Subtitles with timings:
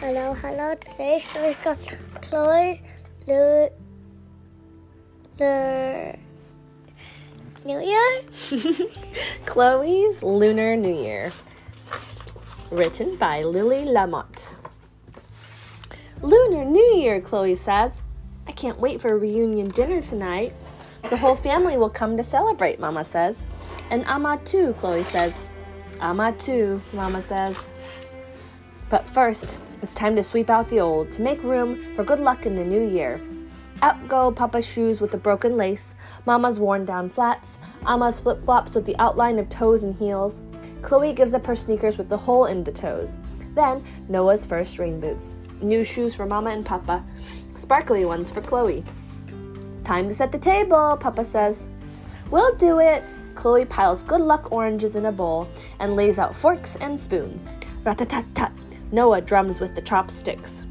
[0.00, 0.74] Hello, hello.
[0.76, 1.76] Today's story is called
[2.22, 2.80] Chloe's
[3.26, 3.68] Lu-
[7.66, 8.22] New Year.
[9.44, 11.30] Chloe's Lunar New Year.
[12.70, 14.48] Written by Lily LaMotte.
[16.22, 18.00] Lunar New Year, Chloe says.
[18.46, 20.54] I can't wait for a reunion dinner tonight.
[21.10, 23.36] The whole family will come to celebrate, Mama says.
[23.90, 25.34] And Ama too, Chloe says.
[26.00, 27.54] Ama too, Mama says.
[28.88, 32.46] But first, it's time to sweep out the old to make room for good luck
[32.46, 33.20] in the new year.
[33.82, 35.94] Out go Papa's shoes with the broken lace,
[36.26, 37.56] Mama's worn down flats,
[37.86, 40.40] Amma's flip flops with the outline of toes and heels.
[40.82, 43.16] Chloe gives up her sneakers with the hole in the toes.
[43.54, 45.34] Then Noah's first rain boots.
[45.62, 47.04] New shoes for Mama and Papa,
[47.54, 48.84] sparkly ones for Chloe.
[49.84, 51.64] Time to set the table, Papa says.
[52.30, 53.02] We'll do it.
[53.34, 57.48] Chloe piles good luck oranges in a bowl and lays out forks and spoons.
[57.84, 58.52] Rat-a-tat-tat.
[58.92, 60.64] Noah drums with the chopsticks.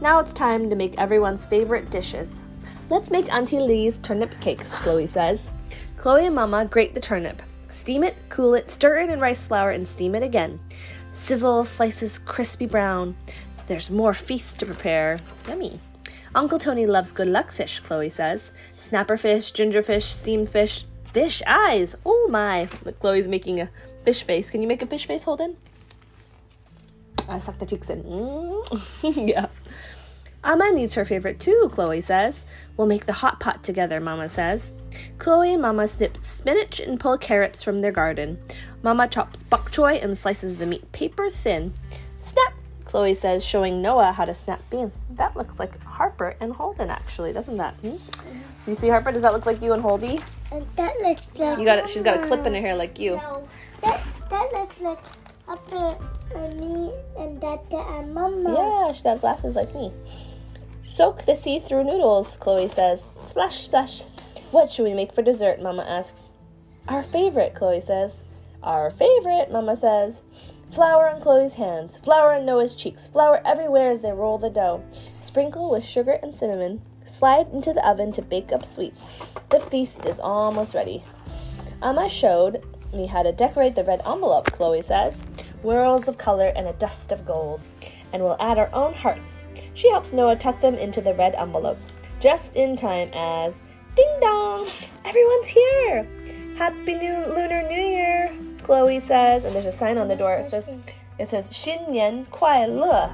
[0.00, 2.42] Now it's time to make everyone's favorite dishes.
[2.90, 5.50] Let's make Auntie Lee's turnip cakes, Chloe says.
[5.96, 7.42] Chloe and Mama grate the turnip.
[7.70, 10.58] Steam it, cool it, stir it in rice flour, and steam it again.
[11.12, 13.16] Sizzle slices crispy brown.
[13.66, 15.20] There's more feast to prepare.
[15.46, 15.78] Yummy.
[16.34, 18.50] Uncle Tony loves good luck fish, Chloe says.
[18.78, 21.96] Snapper fish, ginger fish, steamed fish, fish eyes.
[22.06, 22.68] Oh my.
[23.00, 23.70] Chloe's making a
[24.04, 24.48] fish face.
[24.48, 25.56] Can you make a fish face, Holden?
[27.28, 28.02] I suck the cheeks in.
[28.02, 29.28] Mm.
[29.28, 29.46] yeah.
[30.44, 32.44] Amma needs her favorite too, Chloe says.
[32.76, 34.74] We'll make the hot pot together, Mama says.
[35.18, 38.38] Chloe and Mama snip spinach and pull carrots from their garden.
[38.82, 41.74] Mama chops bok choy and slices the meat paper thin.
[42.22, 44.98] Snap, Chloe says, showing Noah how to snap beans.
[45.10, 47.74] That looks like Harper and Holden, actually, doesn't that?
[47.74, 47.96] Hmm?
[48.66, 49.10] You see Harper?
[49.10, 50.20] Does that look like you and Holdy?
[50.76, 51.58] That looks like.
[51.58, 51.88] You got it.
[51.88, 53.16] She's got a clip in her hair like you.
[53.16, 53.46] No,
[53.82, 54.98] that that looks like
[55.48, 55.96] Papa
[56.56, 58.52] me and and Mama.
[58.52, 59.90] Yeah, she got glasses like me.
[60.86, 63.04] Soak the see-through noodles, Chloe says.
[63.26, 64.02] Splash, splash.
[64.50, 65.62] What should we make for dessert?
[65.62, 66.24] Mama asks.
[66.86, 68.20] Our favorite, Chloe says.
[68.62, 70.20] Our favorite, Mama says.
[70.70, 74.84] Flour on Chloe's hands, flour on Noah's cheeks, flour everywhere as they roll the dough.
[75.22, 76.82] Sprinkle with sugar and cinnamon.
[77.06, 78.92] Slide into the oven to bake up sweet.
[79.48, 81.02] The feast is almost ready.
[81.80, 82.62] Amma showed
[82.92, 85.22] me how to decorate the red envelope, Chloe says
[85.61, 87.61] Whirls of color and a dust of gold.
[88.11, 89.41] And we'll add our own hearts.
[89.73, 91.79] She helps Noah tuck them into the red envelope,
[92.19, 93.53] just in time as
[93.95, 94.67] ding dong!
[95.05, 96.07] Everyone's here!
[96.55, 98.31] Happy New Lunar New Year!
[98.61, 100.35] Chloe says, and there's a sign on the door.
[100.35, 100.69] It says,
[101.19, 103.11] it says 新年快乐.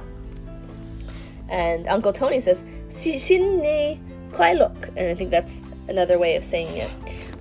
[1.48, 3.98] And Uncle Tony says 新年
[4.32, 6.90] 快乐, and I think that's another way of saying it.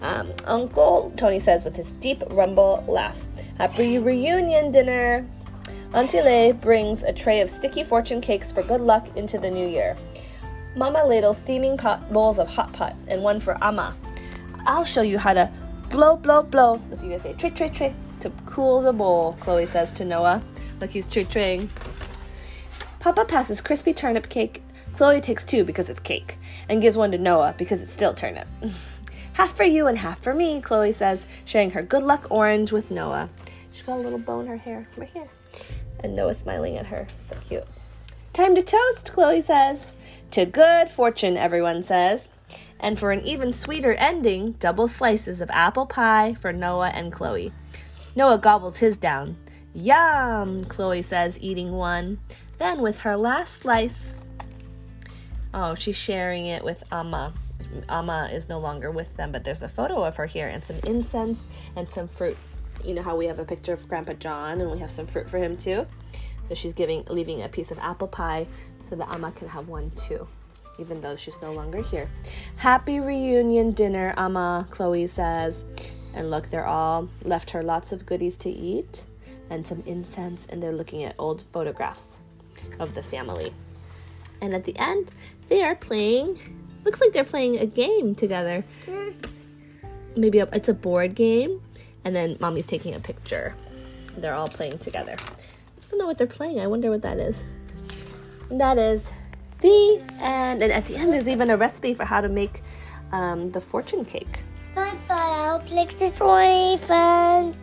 [0.02, 3.18] Um, Uncle Tony says with his deep rumble laugh,
[3.59, 5.25] Happy reunion dinner!
[5.95, 9.65] Auntie Lei brings a tray of sticky fortune cakes for good luck into the new
[9.65, 9.97] year.
[10.75, 13.95] Mama ladles steaming pot bowls of hot pot and one for Ama.
[14.67, 15.49] I'll show you how to
[15.89, 16.83] blow, blow, blow.
[16.91, 20.43] If you guys say trick, trick, trick to cool the bowl, Chloe says to Noah.
[20.81, 21.71] Look, he's trick, tricking.
[22.99, 24.65] Papa passes crispy turnip cake.
[24.97, 26.39] Chloe takes two because it's cake,
[26.69, 28.49] and gives one to Noah because it's still turnip.
[29.35, 32.91] half for you and half for me, Chloe says, sharing her good luck orange with
[32.91, 33.29] Noah.
[33.73, 35.29] She's got a little bow in her hair, right here.
[36.01, 37.07] And Noah smiling at her.
[37.21, 37.65] So cute.
[38.33, 39.93] Time to toast, Chloe says.
[40.33, 42.29] To good fortune, everyone says.
[42.81, 47.53] And for an even sweeter ending, double slices of apple pie for Noah and Chloe.
[48.17, 49.37] Noah gobbles his down.
[49.73, 52.21] Yum, Chloe says, eating one.
[52.59, 54.15] Then, with her last slice,
[55.53, 57.33] oh, she's sharing it with Amma.
[57.89, 60.77] Amma is no longer with them, but there's a photo of her here and some
[60.85, 61.45] incense
[61.77, 62.37] and some fruit.
[62.85, 65.29] You know how we have a picture of Grandpa John and we have some fruit
[65.29, 65.87] for him too?
[66.49, 68.47] So she's giving leaving a piece of apple pie
[68.89, 70.27] so that Amma can have one too,
[70.79, 72.09] even though she's no longer here.
[72.57, 75.65] Happy reunion dinner, Amma, Chloe says.
[76.13, 79.05] And look, they're all left her lots of goodies to eat
[79.51, 82.21] and some incense, and they're looking at old photographs
[82.79, 83.53] of the family.
[84.41, 85.11] And at the end,
[85.49, 86.39] they are playing.
[86.85, 88.65] Looks like they're playing a game together.
[90.17, 91.61] Maybe a, it's a board game,
[92.05, 93.55] and then mommy's taking a picture.
[94.17, 95.17] They're all playing together.
[95.19, 96.61] I don't know what they're playing.
[96.61, 97.43] I wonder what that is.
[98.51, 99.11] And that is
[99.61, 100.63] the end.
[100.63, 102.63] And at the end, there's even a recipe for how to make
[103.13, 104.41] um, the fortune cake.
[104.75, 105.15] Bye bye.
[105.15, 107.57] I hope next is one friends.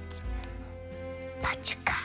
[1.41, 2.00] Pachka.